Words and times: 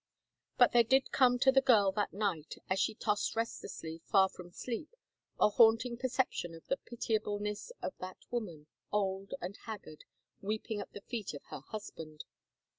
But 0.57 0.71
there 0.71 0.83
did 0.83 1.11
come 1.11 1.37
to 1.37 1.51
the 1.51 1.61
girl 1.61 1.91
that 1.91 2.11
night, 2.11 2.55
as 2.67 2.79
she 2.79 2.95
tossed 2.95 3.35
restlessly, 3.35 4.01
far 4.07 4.29
from 4.29 4.49
sleep, 4.51 4.89
a 5.39 5.47
haunting 5.49 5.95
perception 5.95 6.55
of 6.55 6.65
the 6.65 6.77
pitiableness 6.77 7.71
of 7.83 7.93
that 7.99 8.17
woman, 8.31 8.65
old 8.91 9.35
and 9.41 9.55
haggard, 9.67 10.05
weeping 10.41 10.79
at 10.79 10.91
the 10.93 11.01
feet 11.01 11.35
of 11.35 11.43
her 11.51 11.59
husband. 11.59 12.23